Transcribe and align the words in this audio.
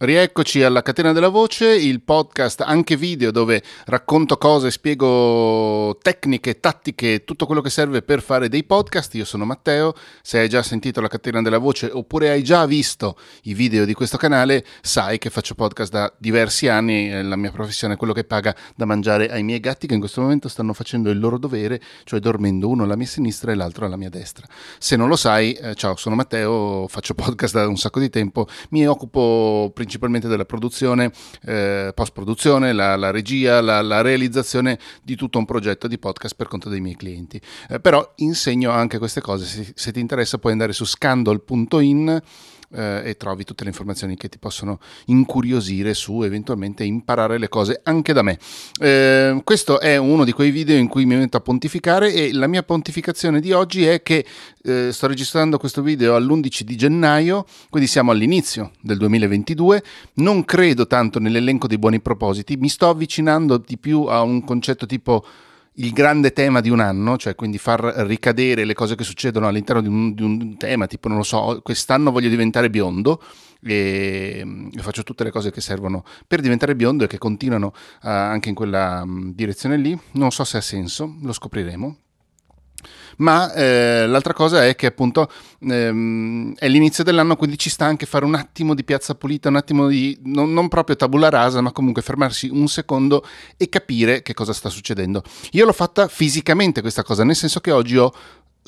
Rieccoci 0.00 0.62
alla 0.62 0.80
Catena 0.80 1.10
della 1.12 1.26
Voce, 1.26 1.74
il 1.74 2.02
podcast 2.02 2.60
anche 2.60 2.96
video 2.96 3.32
dove 3.32 3.60
racconto 3.86 4.38
cose, 4.38 4.70
spiego 4.70 5.98
tecniche, 6.00 6.60
tattiche, 6.60 7.24
tutto 7.24 7.46
quello 7.46 7.60
che 7.60 7.68
serve 7.68 8.02
per 8.02 8.22
fare 8.22 8.48
dei 8.48 8.62
podcast. 8.62 9.12
Io 9.16 9.24
sono 9.24 9.44
Matteo, 9.44 9.94
se 10.22 10.38
hai 10.38 10.48
già 10.48 10.62
sentito 10.62 11.00
la 11.00 11.08
Catena 11.08 11.42
della 11.42 11.58
Voce 11.58 11.90
oppure 11.92 12.30
hai 12.30 12.44
già 12.44 12.64
visto 12.64 13.18
i 13.42 13.54
video 13.54 13.84
di 13.84 13.92
questo 13.92 14.16
canale, 14.18 14.64
sai 14.82 15.18
che 15.18 15.30
faccio 15.30 15.56
podcast 15.56 15.90
da 15.90 16.14
diversi 16.16 16.68
anni, 16.68 17.20
la 17.20 17.34
mia 17.34 17.50
professione 17.50 17.94
è 17.94 17.96
quello 17.96 18.12
che 18.12 18.22
paga 18.22 18.54
da 18.76 18.84
mangiare 18.84 19.28
ai 19.28 19.42
miei 19.42 19.58
gatti 19.58 19.88
che 19.88 19.94
in 19.94 20.00
questo 20.00 20.20
momento 20.20 20.46
stanno 20.46 20.74
facendo 20.74 21.10
il 21.10 21.18
loro 21.18 21.38
dovere, 21.38 21.80
cioè 22.04 22.20
dormendo 22.20 22.68
uno 22.68 22.84
alla 22.84 22.94
mia 22.94 23.04
sinistra 23.08 23.50
e 23.50 23.56
l'altro 23.56 23.84
alla 23.86 23.96
mia 23.96 24.10
destra. 24.10 24.46
Se 24.78 24.94
non 24.94 25.08
lo 25.08 25.16
sai, 25.16 25.54
eh, 25.54 25.74
ciao, 25.74 25.96
sono 25.96 26.14
Matteo, 26.14 26.86
faccio 26.86 27.14
podcast 27.14 27.54
da 27.54 27.66
un 27.66 27.76
sacco 27.76 27.98
di 27.98 28.10
tempo, 28.10 28.46
mi 28.70 28.86
occupo 28.86 29.72
principalmente 29.74 29.86
principalmente 29.88 30.28
della 30.28 30.44
produzione, 30.44 31.10
eh, 31.46 31.92
post-produzione, 31.94 32.74
la, 32.74 32.94
la 32.96 33.10
regia, 33.10 33.62
la, 33.62 33.80
la, 33.80 34.02
realizzazione 34.02 34.78
di 35.02 35.16
tutto 35.16 35.38
un 35.38 35.46
progetto 35.46 35.88
di 35.88 35.98
podcast 35.98 36.36
per 36.36 36.46
conto 36.46 36.68
dei 36.68 36.80
miei 36.80 36.94
clienti. 36.94 37.40
Eh, 37.70 37.80
però 37.80 38.12
insegno 38.16 38.70
anche 38.70 38.98
queste 38.98 39.22
cose, 39.22 39.46
se, 39.46 39.72
se 39.74 39.92
ti 39.92 40.00
interessa 40.00 40.36
puoi 40.36 40.52
andare 40.52 40.74
su 40.74 40.84
scandal.in 40.84 42.20
eh, 42.74 43.02
e 43.04 43.16
trovi 43.16 43.44
tutte 43.44 43.64
le 43.64 43.70
informazioni 43.70 44.16
che 44.16 44.28
ti 44.28 44.38
possono 44.38 44.78
incuriosire 45.06 45.94
su 45.94 46.22
eventualmente 46.22 46.84
imparare 46.84 47.38
le 47.38 47.48
cose 47.48 47.80
anche 47.84 48.12
da 48.12 48.22
me. 48.22 48.38
Eh, 48.80 49.40
questo 49.44 49.80
è 49.80 49.96
uno 49.96 50.24
di 50.24 50.32
quei 50.32 50.50
video 50.50 50.76
in 50.76 50.88
cui 50.88 51.04
mi 51.04 51.16
metto 51.16 51.36
a 51.36 51.40
pontificare 51.40 52.12
e 52.12 52.32
la 52.32 52.46
mia 52.46 52.62
pontificazione 52.62 53.40
di 53.40 53.52
oggi 53.52 53.86
è 53.86 54.02
che 54.02 54.24
eh, 54.62 54.90
sto 54.92 55.06
registrando 55.06 55.58
questo 55.58 55.82
video 55.82 56.14
all'11 56.14 56.62
di 56.62 56.76
gennaio, 56.76 57.44
quindi 57.70 57.88
siamo 57.88 58.10
all'inizio 58.10 58.72
del 58.80 58.98
2022, 58.98 59.82
non 60.14 60.44
credo 60.44 60.86
tanto 60.86 61.18
nell'elenco 61.18 61.66
dei 61.66 61.78
buoni 61.78 62.00
propositi, 62.00 62.56
mi 62.56 62.68
sto 62.68 62.88
avvicinando 62.88 63.58
di 63.58 63.78
più 63.78 64.04
a 64.04 64.22
un 64.22 64.44
concetto 64.44 64.86
tipo 64.86 65.24
il 65.78 65.92
grande 65.92 66.32
tema 66.32 66.60
di 66.60 66.70
un 66.70 66.80
anno, 66.80 67.16
cioè 67.16 67.34
quindi 67.34 67.58
far 67.58 67.80
ricadere 67.80 68.64
le 68.64 68.74
cose 68.74 68.94
che 68.94 69.04
succedono 69.04 69.46
all'interno 69.46 69.82
di 69.82 69.88
un, 69.88 70.14
di 70.14 70.22
un 70.22 70.56
tema, 70.56 70.86
tipo 70.86 71.08
non 71.08 71.18
lo 71.18 71.22
so, 71.22 71.60
quest'anno 71.62 72.10
voglio 72.10 72.28
diventare 72.28 72.70
biondo 72.70 73.22
e, 73.62 74.70
e, 74.72 74.82
faccio 74.82 75.02
tutte 75.02 75.24
le 75.24 75.30
cose 75.30 75.50
che 75.50 75.60
servono 75.60 76.04
per 76.26 76.40
diventare 76.40 76.74
biondo 76.74 77.04
e 77.04 77.06
che 77.06 77.18
continuano 77.18 77.68
uh, 77.68 78.08
anche 78.08 78.48
in 78.48 78.54
quella 78.54 79.02
um, 79.04 79.32
direzione 79.34 79.76
lì. 79.76 79.98
Non 80.12 80.30
so 80.30 80.44
se 80.44 80.56
ha 80.56 80.62
senso, 80.62 81.16
lo 81.22 81.32
scopriremo 81.32 81.96
ma 83.18 83.52
eh, 83.52 84.06
l'altra 84.06 84.32
cosa 84.32 84.66
è 84.66 84.74
che 84.74 84.86
appunto 84.86 85.30
ehm, 85.60 86.54
è 86.56 86.68
l'inizio 86.68 87.04
dell'anno, 87.04 87.36
quindi 87.36 87.58
ci 87.58 87.70
sta 87.70 87.84
anche 87.84 88.06
fare 88.06 88.24
un 88.24 88.34
attimo 88.34 88.74
di 88.74 88.84
piazza 88.84 89.14
pulita, 89.14 89.48
un 89.48 89.56
attimo 89.56 89.88
di 89.88 90.18
non, 90.24 90.52
non, 90.52 90.68
proprio 90.68 90.96
tabula 90.96 91.28
rasa, 91.28 91.60
ma 91.60 91.72
comunque 91.72 92.02
fermarsi 92.02 92.48
un 92.48 92.68
secondo 92.68 93.24
e 93.56 93.68
capire 93.68 94.22
che 94.22 94.34
cosa 94.34 94.52
sta 94.52 94.68
succedendo. 94.68 95.22
Io 95.52 95.64
l'ho 95.64 95.72
fatta 95.72 96.08
fisicamente 96.08 96.80
questa 96.80 97.02
cosa, 97.02 97.24
nel 97.24 97.36
senso 97.36 97.60
che 97.60 97.70
oggi 97.70 97.96
ho 97.96 98.12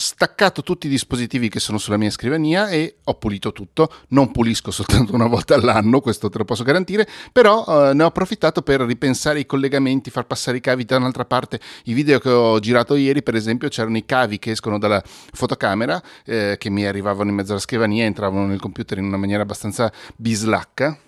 staccato 0.01 0.63
tutti 0.63 0.87
i 0.87 0.91
dispositivi 0.91 1.49
che 1.49 1.61
sono 1.61 1.79
sulla 1.79 1.99
mia 1.99 2.11
scrivania 2.11 2.69
e 2.69 2.97
ho 3.05 3.15
pulito 3.15 3.53
tutto. 3.53 3.93
Non 4.09 4.33
pulisco 4.33 4.71
soltanto 4.73 5.15
una 5.15 5.27
volta 5.27 5.55
all'anno, 5.55 6.01
questo 6.01 6.29
te 6.29 6.39
lo 6.39 6.45
posso 6.45 6.65
garantire, 6.65 7.07
però 7.33 7.65
eh, 7.91 7.95
ne 7.95 8.03
ho 8.03 8.07
approfittato 8.07 8.63
per 8.63 8.81
ripensare 8.81 9.41
i 9.41 9.47
collegamenti, 9.47 10.11
far 10.11 10.27
passare 10.27 10.57
i 10.57 10.61
cavi 10.61 10.85
da 10.85 10.97
un'altra 10.97 11.27
parte. 11.27 11.61
I 11.85 11.93
video 11.93 12.19
che 12.19 12.31
ho 12.31 12.59
girato 12.59 12.97
ieri, 12.97 13.23
per 13.23 13.35
esempio, 13.35 13.69
c'erano 13.69 13.99
i 13.99 14.07
cavi 14.07 14.39
che 14.39 14.53
escono 14.53 14.79
dalla 14.79 15.03
fotocamera, 15.05 16.03
eh, 16.25 16.57
che 16.59 16.71
mi 16.71 16.87
arrivavano 16.87 17.31
in 17.31 17.37
mezzo 17.37 17.53
alla 17.53 17.61
scrivania, 17.61 18.05
entravano 18.05 18.47
nel 18.47 18.59
computer 18.59 18.99
in 18.99 19.05
una 19.05 19.19
maniera 19.19 19.43
abbastanza 19.43 19.93
bislacca 20.17 20.99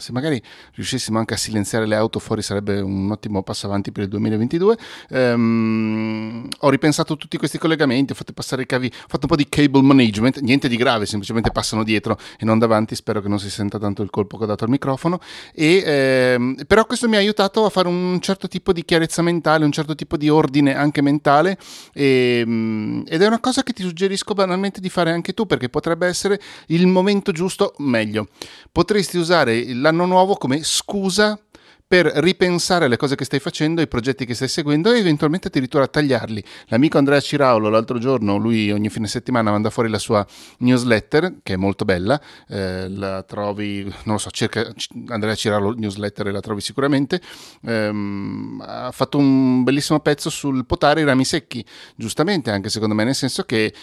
se 0.00 0.12
magari 0.12 0.42
riuscissimo 0.74 1.18
anche 1.18 1.34
a 1.34 1.36
silenziare 1.36 1.86
le 1.86 1.94
auto 1.94 2.18
fuori 2.18 2.42
sarebbe 2.42 2.80
un 2.80 3.10
ottimo 3.10 3.42
passo 3.42 3.66
avanti 3.66 3.92
per 3.92 4.04
il 4.04 4.08
2022. 4.08 4.76
Um, 5.10 6.48
ho 6.60 6.70
ripensato 6.70 7.16
tutti 7.16 7.36
questi 7.36 7.58
collegamenti, 7.58 8.12
ho 8.12 8.14
fatto 8.14 8.32
passare 8.32 8.62
i 8.62 8.66
cavi, 8.66 8.86
ho 8.86 9.06
fatto 9.06 9.22
un 9.22 9.28
po' 9.28 9.36
di 9.36 9.48
cable 9.48 9.82
management, 9.82 10.40
niente 10.40 10.68
di 10.68 10.76
grave, 10.76 11.06
semplicemente 11.06 11.50
passano 11.50 11.84
dietro 11.84 12.18
e 12.38 12.44
non 12.44 12.58
davanti, 12.58 12.94
spero 12.94 13.20
che 13.20 13.28
non 13.28 13.38
si 13.38 13.50
senta 13.50 13.78
tanto 13.78 14.02
il 14.02 14.10
colpo 14.10 14.36
che 14.36 14.44
ho 14.44 14.46
dato 14.46 14.64
al 14.64 14.70
microfono. 14.70 15.20
E, 15.54 16.34
um, 16.36 16.56
però 16.66 16.86
questo 16.86 17.08
mi 17.08 17.16
ha 17.16 17.18
aiutato 17.18 17.64
a 17.64 17.70
fare 17.70 17.88
un 17.88 18.18
certo 18.20 18.48
tipo 18.48 18.72
di 18.72 18.84
chiarezza 18.84 19.22
mentale, 19.22 19.64
un 19.64 19.72
certo 19.72 19.94
tipo 19.94 20.16
di 20.16 20.28
ordine 20.28 20.74
anche 20.74 21.02
mentale 21.02 21.58
e, 21.92 22.42
um, 22.46 23.04
ed 23.06 23.22
è 23.22 23.26
una 23.26 23.40
cosa 23.40 23.62
che 23.62 23.72
ti 23.72 23.82
suggerisco 23.82 24.34
banalmente 24.34 24.80
di 24.80 24.88
fare 24.88 25.10
anche 25.10 25.34
tu 25.34 25.46
perché 25.46 25.68
potrebbe 25.68 26.06
essere 26.06 26.40
il 26.68 26.86
momento 26.86 27.32
giusto, 27.32 27.74
meglio, 27.78 28.28
potresti 28.72 29.18
usare 29.18 29.74
la 29.74 29.89
l'anno 29.90 30.06
nuovo 30.06 30.36
come 30.36 30.62
scusa 30.62 31.36
per 31.90 32.06
ripensare 32.06 32.84
alle 32.84 32.96
cose 32.96 33.16
che 33.16 33.24
stai 33.24 33.40
facendo, 33.40 33.80
ai 33.80 33.88
progetti 33.88 34.24
che 34.24 34.34
stai 34.34 34.46
seguendo 34.46 34.92
e 34.92 35.00
eventualmente 35.00 35.48
addirittura 35.48 35.88
tagliarli. 35.88 36.40
L'amico 36.68 36.98
Andrea 36.98 37.18
Ciraulo 37.18 37.68
l'altro 37.68 37.98
giorno, 37.98 38.36
lui 38.36 38.70
ogni 38.70 38.88
fine 38.90 39.08
settimana 39.08 39.50
manda 39.50 39.70
fuori 39.70 39.88
la 39.88 39.98
sua 39.98 40.24
newsletter, 40.58 41.38
che 41.42 41.54
è 41.54 41.56
molto 41.56 41.84
bella, 41.84 42.20
eh, 42.46 42.88
la 42.88 43.24
trovi, 43.24 43.82
non 43.82 44.14
lo 44.14 44.18
so, 44.18 44.30
cerca 44.30 44.72
Andrea 45.08 45.34
Ciraulo 45.34 45.72
newsletter 45.72 46.28
e 46.28 46.30
la 46.30 46.38
trovi 46.38 46.60
sicuramente, 46.60 47.20
ehm, 47.64 48.62
ha 48.64 48.92
fatto 48.92 49.18
un 49.18 49.64
bellissimo 49.64 49.98
pezzo 49.98 50.30
sul 50.30 50.64
potare 50.66 51.00
i 51.00 51.04
rami 51.04 51.24
secchi, 51.24 51.64
giustamente 51.96 52.52
anche 52.52 52.68
secondo 52.68 52.94
me, 52.94 53.02
nel 53.02 53.16
senso 53.16 53.42
che 53.42 53.74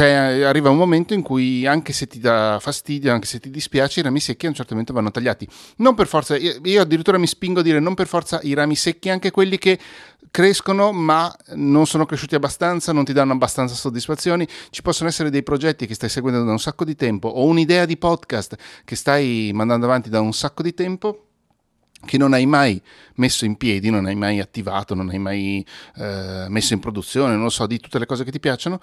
arriva 0.00 0.70
un 0.70 0.78
momento 0.78 1.12
in 1.12 1.22
cui 1.22 1.66
anche 1.66 1.92
se 1.92 2.06
ti 2.06 2.18
dà 2.18 2.58
fastidio, 2.60 3.12
anche 3.12 3.26
se 3.26 3.38
ti 3.38 3.50
dispiace, 3.50 4.00
i 4.00 4.02
rami 4.02 4.20
secchi 4.20 4.46
a 4.46 4.48
un 4.48 4.54
certo 4.54 4.72
momento 4.72 4.92
vanno 4.92 5.10
tagliati. 5.10 5.46
Non 5.76 5.94
per 5.94 6.06
forza, 6.06 6.36
io, 6.36 6.58
io 6.62 6.80
addirittura 6.80 7.18
mi 7.18 7.26
spingo 7.26 7.51
a 7.60 7.62
dire 7.62 7.80
non 7.80 7.94
per 7.94 8.06
forza 8.06 8.40
i 8.42 8.54
rami 8.54 8.76
secchi, 8.76 9.10
anche 9.10 9.30
quelli 9.30 9.58
che 9.58 9.78
crescono 10.32 10.92
ma 10.92 11.32
non 11.54 11.86
sono 11.86 12.06
cresciuti 12.06 12.34
abbastanza, 12.34 12.92
non 12.92 13.04
ti 13.04 13.12
danno 13.12 13.32
abbastanza 13.32 13.74
soddisfazioni. 13.74 14.48
Ci 14.70 14.82
possono 14.82 15.08
essere 15.08 15.30
dei 15.30 15.42
progetti 15.42 15.86
che 15.86 15.94
stai 15.94 16.08
seguendo 16.08 16.42
da 16.42 16.50
un 16.50 16.58
sacco 16.58 16.84
di 16.84 16.96
tempo 16.96 17.28
o 17.28 17.44
un'idea 17.44 17.84
di 17.84 17.96
podcast 17.96 18.56
che 18.84 18.96
stai 18.96 19.50
mandando 19.54 19.86
avanti 19.86 20.10
da 20.10 20.20
un 20.20 20.32
sacco 20.32 20.62
di 20.62 20.74
tempo 20.74 21.26
che 22.04 22.18
non 22.18 22.32
hai 22.32 22.46
mai 22.46 22.82
messo 23.16 23.44
in 23.44 23.56
piedi, 23.56 23.90
non 23.90 24.06
hai 24.06 24.16
mai 24.16 24.40
attivato, 24.40 24.94
non 24.94 25.08
hai 25.10 25.18
mai 25.18 25.64
eh, 25.96 26.46
messo 26.48 26.72
in 26.72 26.80
produzione, 26.80 27.34
non 27.34 27.44
lo 27.44 27.50
so, 27.50 27.66
di 27.66 27.78
tutte 27.78 28.00
le 28.00 28.06
cose 28.06 28.24
che 28.24 28.32
ti 28.32 28.40
piacciono 28.40 28.80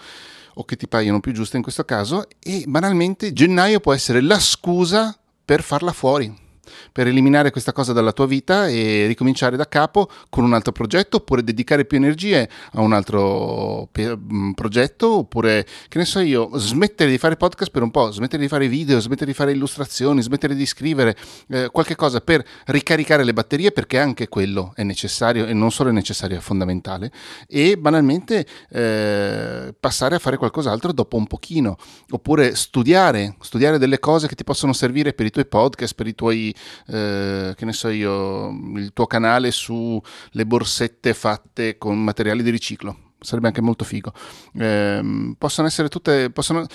o 0.53 0.63
che 0.63 0.77
ti 0.77 0.87
paiono 0.87 1.19
più 1.19 1.33
giuste 1.33 1.57
in 1.57 1.63
questo 1.63 1.83
caso 1.83 2.27
e 2.39 2.63
banalmente 2.65 3.33
gennaio 3.33 3.79
può 3.79 3.93
essere 3.93 4.21
la 4.21 4.39
scusa 4.39 5.17
per 5.43 5.63
farla 5.63 5.91
fuori 5.91 6.47
per 6.91 7.07
eliminare 7.07 7.51
questa 7.51 7.71
cosa 7.71 7.93
dalla 7.93 8.11
tua 8.11 8.25
vita 8.25 8.67
e 8.67 9.05
ricominciare 9.07 9.57
da 9.57 9.67
capo 9.67 10.09
con 10.29 10.43
un 10.43 10.53
altro 10.53 10.71
progetto 10.71 11.17
oppure 11.17 11.43
dedicare 11.43 11.85
più 11.85 11.97
energie 11.97 12.49
a 12.73 12.81
un 12.81 12.93
altro 12.93 13.87
pe- 13.91 14.17
mm, 14.17 14.51
progetto 14.51 15.17
oppure 15.17 15.65
che 15.87 15.97
ne 15.97 16.05
so 16.05 16.19
io 16.19 16.49
smettere 16.55 17.09
di 17.09 17.17
fare 17.17 17.35
podcast 17.35 17.71
per 17.71 17.81
un 17.81 17.91
po' 17.91 18.11
smettere 18.11 18.41
di 18.41 18.47
fare 18.47 18.67
video 18.67 18.99
smettere 18.99 19.31
di 19.31 19.33
fare 19.33 19.51
illustrazioni 19.51 20.21
smettere 20.21 20.55
di 20.55 20.65
scrivere 20.65 21.15
eh, 21.49 21.69
qualche 21.71 21.95
cosa 21.95 22.21
per 22.21 22.45
ricaricare 22.65 23.23
le 23.23 23.33
batterie 23.33 23.71
perché 23.71 23.99
anche 23.99 24.27
quello 24.27 24.73
è 24.75 24.83
necessario 24.83 25.45
e 25.45 25.53
non 25.53 25.71
solo 25.71 25.89
è 25.89 25.93
necessario 25.93 26.37
è 26.37 26.41
fondamentale 26.41 27.11
e 27.47 27.77
banalmente 27.77 28.45
eh, 28.69 29.73
passare 29.79 30.15
a 30.15 30.19
fare 30.19 30.37
qualcos'altro 30.37 30.91
dopo 30.93 31.17
un 31.17 31.27
pochino 31.27 31.77
oppure 32.09 32.55
studiare 32.55 33.35
studiare 33.41 33.77
delle 33.77 33.99
cose 33.99 34.27
che 34.27 34.35
ti 34.35 34.43
possono 34.43 34.73
servire 34.73 35.13
per 35.13 35.25
i 35.25 35.29
tuoi 35.29 35.45
podcast 35.45 35.95
per 35.95 36.07
i 36.07 36.15
tuoi 36.15 36.53
eh, 36.87 37.53
che 37.55 37.65
ne 37.65 37.73
so 37.73 37.89
io, 37.89 38.49
il 38.75 38.91
tuo 38.93 39.07
canale 39.07 39.51
sulle 39.51 40.45
borsette 40.45 41.13
fatte 41.13 41.77
con 41.77 42.01
materiali 42.01 42.43
di 42.43 42.49
riciclo 42.49 43.07
sarebbe 43.21 43.47
anche 43.47 43.61
molto 43.61 43.83
figo. 43.83 44.13
Eh, 44.57 45.33
possono 45.37 45.67
essere 45.67 45.89
tutte, 45.89 46.29
possono, 46.31 46.65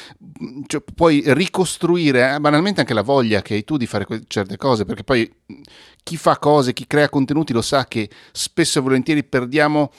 cioè, 0.67 0.83
puoi 0.95 1.23
ricostruire 1.27 2.35
eh, 2.35 2.41
banalmente 2.41 2.81
anche 2.81 2.95
la 2.95 3.03
voglia 3.03 3.43
che 3.43 3.55
hai 3.55 3.65
tu 3.65 3.77
di 3.77 3.87
fare 3.87 4.05
que- 4.05 4.25
certe 4.27 4.57
cose, 4.57 4.85
perché 4.85 5.05
poi 5.05 5.31
chi 6.03 6.17
fa 6.17 6.39
cose, 6.39 6.73
chi 6.73 6.87
crea 6.87 7.09
contenuti 7.09 7.53
lo 7.53 7.63
sa 7.63 7.87
che 7.87 8.11
spesso 8.33 8.79
e 8.79 8.83
volentieri 8.83 9.25
perdiamo 9.25 9.91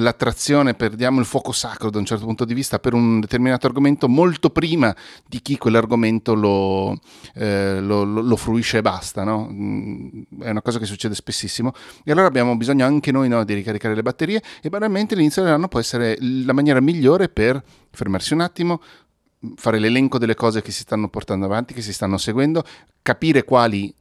l'attrazione, 0.00 0.74
perdiamo 0.74 1.20
il 1.20 1.26
fuoco 1.26 1.52
sacro 1.52 1.90
da 1.90 1.98
un 1.98 2.04
certo 2.04 2.24
punto 2.24 2.44
di 2.44 2.54
vista 2.54 2.78
per 2.78 2.94
un 2.94 3.20
determinato 3.20 3.66
argomento 3.66 4.08
molto 4.08 4.50
prima 4.50 4.94
di 5.26 5.40
chi 5.40 5.56
quell'argomento 5.56 6.34
lo, 6.34 6.98
eh, 7.34 7.80
lo, 7.80 8.04
lo, 8.04 8.36
fruisce 8.36 8.78
e 8.78 8.82
basta. 8.82 9.24
No? 9.24 9.48
Mm, 9.50 10.22
è 10.40 10.50
una 10.50 10.62
cosa 10.62 10.78
che 10.78 10.86
succede 10.86 11.14
spessissimo 11.14 11.72
e 12.04 12.12
allora 12.12 12.26
abbiamo 12.26 12.56
bisogno 12.56 12.84
anche 12.84 13.12
noi 13.12 13.28
no, 13.28 13.44
di 13.44 13.54
ricaricare 13.54 13.94
le 13.94 14.02
batterie 14.02 14.42
e 14.60 14.68
banalmente 14.68 15.14
l'inizio 15.14 15.42
dell'anno 15.42 15.68
può 15.68 15.80
essere 15.80 16.16
la 16.20 16.52
maniera 16.52 16.80
migliore 16.80 17.28
per 17.28 17.62
fermarsi 17.90 18.32
un 18.32 18.40
attimo, 18.40 18.80
fare 19.56 19.78
l'elenco 19.78 20.18
delle 20.18 20.34
cose 20.34 20.62
che 20.62 20.72
si 20.72 20.80
stanno 20.80 21.08
portando 21.08 21.46
avanti, 21.46 21.74
che 21.74 21.82
si 21.82 21.92
stanno 21.92 22.18
seguendo, 22.18 22.64
capire 23.02 23.44
quali 23.44 23.94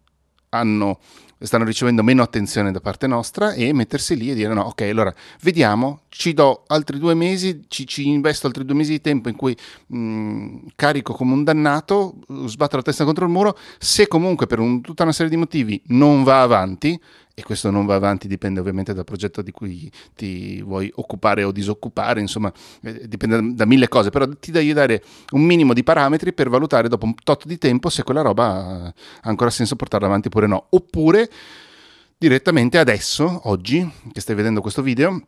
hanno 0.50 1.00
stanno 1.44 1.66
ricevendo 1.66 2.04
meno 2.04 2.24
attenzione 2.24 2.72
da 2.72 2.80
parte 2.80 3.07
nostra 3.07 3.54
e 3.54 3.74
mettersi 3.74 4.16
lì 4.16 4.31
e 4.31 4.34
dire 4.34 4.54
no, 4.54 4.62
ok, 4.63 4.81
allora 4.81 5.13
vediamo, 5.42 6.01
ci 6.10 6.34
do 6.34 6.63
altri 6.68 6.98
due 7.00 7.13
mesi, 7.13 7.66
ci, 7.68 7.86
ci 7.86 8.07
investo 8.07 8.48
altri 8.48 8.66
due 8.66 8.75
mesi 8.75 8.92
di 8.92 9.01
tempo 9.01 9.30
in 9.30 9.36
cui 9.36 9.56
mh, 9.88 9.98
mm, 9.98 10.57
carico 10.75 11.13
come 11.13 11.34
un 11.34 11.44
dannato, 11.44 12.16
sbatto 12.45 12.78
la 12.78 12.81
testa 12.81 13.04
contro 13.04 13.25
il 13.25 13.31
muro, 13.31 13.57
se 13.78 14.07
comunque 14.07 14.48
per 14.48 14.60
un, 14.60 14.81
tutta 14.81 15.04
una 15.04 15.12
serie 15.12 15.30
di 15.30 15.38
motivi 15.38 15.81
non 15.88 16.24
va 16.24 16.42
avanti, 16.42 17.00
e 17.35 17.41
questo 17.41 17.71
non 17.71 17.85
va 17.85 17.95
avanti, 17.95 18.27
dipende 18.27 18.59
ovviamente 18.59 18.94
dal 18.94 19.03
progetto 19.03 19.41
di 19.41 19.51
cui 19.51 19.91
ti 20.15 20.62
vuoi 20.62 20.91
occupare 20.95 21.44
o 21.44 21.51
disoccupare, 21.51 22.19
insomma, 22.19 22.51
eh, 22.81 23.07
dipende 23.07 23.56
da, 23.56 23.65
mille 23.65 23.88
cose, 23.88 24.12
però 24.12 24.27
ti 24.39 24.51
devi 24.51 24.71
dare 24.74 25.03
un 25.31 25.41
minimo 25.41 25.74
di 25.74 25.83
parametri 25.83 26.33
per 26.33 26.50
valutare 26.50 26.88
dopo 26.88 27.06
un 27.06 27.15
tot 27.15 27.45
di 27.45 27.57
tempo 27.57 27.89
se 27.89 28.03
quella 28.03 28.21
roba 28.21 28.45
ha 28.85 28.94
ancora 29.21 29.50
senso 29.50 29.75
portarla 29.75 30.06
avanti 30.06 30.27
oppure 30.27 30.47
no, 30.47 30.68
oppure 30.69 31.30
direttamente 32.18 32.77
adesso, 32.77 33.41
oggi, 33.50 33.91
che 34.12 34.21
stai 34.21 34.35
vedendo 34.35 34.62
questo 34.62 34.81
video, 34.81 35.25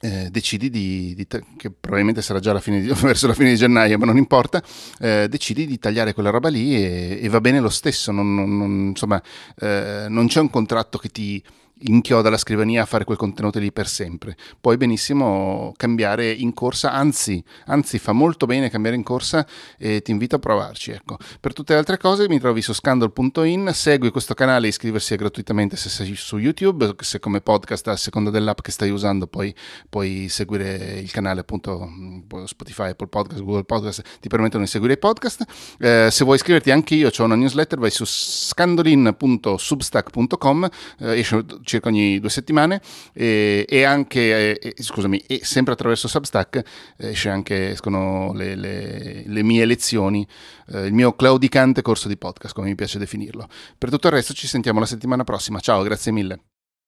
eh, 0.00 0.28
decidi 0.30 0.68
di, 0.68 1.14
di, 1.14 1.26
che 1.26 1.70
probabilmente 1.70 2.22
sarà 2.22 2.38
già 2.38 2.52
la 2.52 2.62
di, 2.64 2.92
verso 3.00 3.26
la 3.26 3.34
fine 3.34 3.50
di 3.50 3.56
gennaio, 3.56 3.98
ma 3.98 4.06
non 4.06 4.16
importa, 4.16 4.62
eh, 5.00 5.26
decidi 5.28 5.66
di 5.66 5.78
tagliare 5.78 6.12
quella 6.12 6.30
roba 6.30 6.48
lì 6.48 6.76
e, 6.76 7.18
e 7.22 7.28
va 7.28 7.40
bene 7.40 7.60
lo 7.60 7.70
stesso, 7.70 8.12
non, 8.12 8.34
non, 8.34 8.56
non, 8.56 8.70
insomma, 8.88 9.22
eh, 9.58 10.06
non 10.08 10.26
c'è 10.26 10.40
un 10.40 10.50
contratto 10.50 10.98
che 10.98 11.08
ti 11.08 11.42
inchioda 11.80 12.30
la 12.30 12.38
scrivania 12.38 12.82
a 12.82 12.86
fare 12.86 13.04
quel 13.04 13.18
contenuto 13.18 13.58
lì 13.58 13.72
per 13.72 13.88
sempre. 13.88 14.36
Puoi 14.60 14.76
benissimo 14.76 15.72
cambiare 15.76 16.30
in 16.30 16.54
corsa, 16.54 16.92
anzi, 16.92 17.42
anzi 17.66 17.98
fa 17.98 18.12
molto 18.12 18.46
bene 18.46 18.70
cambiare 18.70 18.96
in 18.96 19.02
corsa 19.02 19.46
e 19.78 20.00
ti 20.02 20.10
invito 20.10 20.36
a 20.36 20.38
provarci. 20.38 20.92
Ecco. 20.92 21.18
Per 21.40 21.52
tutte 21.52 21.74
le 21.74 21.80
altre 21.80 21.98
cose 21.98 22.28
mi 22.28 22.38
trovi 22.38 22.62
su 22.62 22.72
scandal.in, 22.72 23.70
segui 23.74 24.10
questo 24.10 24.34
canale, 24.34 24.68
iscriversi 24.68 25.16
gratuitamente 25.16 25.76
se 25.76 25.88
sei 25.88 26.14
su 26.14 26.38
YouTube, 26.38 26.94
se 27.00 27.18
come 27.18 27.40
podcast 27.40 27.88
a 27.88 27.96
seconda 27.96 28.30
dell'app 28.30 28.60
che 28.60 28.70
stai 28.70 28.90
usando 28.90 29.26
poi 29.26 29.52
puoi 29.88 30.28
seguire 30.28 31.00
il 31.00 31.10
canale 31.10 31.40
appunto 31.40 31.88
Spotify, 32.46 32.90
Apple 32.90 33.08
Podcast, 33.08 33.42
Google 33.42 33.64
Podcast, 33.64 34.02
ti 34.20 34.28
permettono 34.28 34.62
di 34.64 34.70
seguire 34.70 34.92
i 34.94 34.98
podcast. 34.98 35.44
Eh, 35.78 36.08
se 36.10 36.24
vuoi 36.24 36.36
iscriverti 36.36 36.70
anche 36.70 36.94
io, 36.94 37.10
ho 37.16 37.24
una 37.24 37.34
newsletter, 37.34 37.78
vai 37.78 37.90
su 37.90 38.04
scandolin.substack.com, 38.06 40.68
eh, 41.00 41.18
esce 41.18 41.44
circa 41.66 41.88
ogni 41.88 42.18
due 42.18 42.30
settimane 42.30 42.80
e, 43.12 43.66
e 43.68 43.82
anche, 43.82 44.58
eh, 44.58 44.74
scusami, 44.80 45.18
e 45.26 45.40
sempre 45.42 45.74
attraverso 45.74 46.08
Substack 46.08 46.62
eh, 46.96 47.08
esce 47.08 47.28
anche, 47.28 47.72
escono 47.72 48.32
le, 48.32 48.54
le, 48.54 49.24
le 49.26 49.42
mie 49.42 49.66
lezioni, 49.66 50.26
eh, 50.68 50.86
il 50.86 50.94
mio 50.94 51.14
claudicante 51.14 51.82
corso 51.82 52.08
di 52.08 52.16
podcast, 52.16 52.54
come 52.54 52.68
mi 52.68 52.74
piace 52.74 52.98
definirlo. 52.98 53.46
Per 53.76 53.90
tutto 53.90 54.06
il 54.06 54.14
resto 54.14 54.32
ci 54.32 54.46
sentiamo 54.46 54.80
la 54.80 54.86
settimana 54.86 55.24
prossima. 55.24 55.60
Ciao, 55.60 55.82
grazie 55.82 56.12
mille. 56.12 56.55